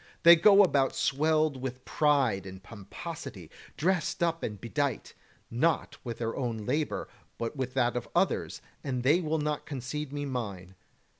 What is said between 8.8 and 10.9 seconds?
and they will not concede me mine.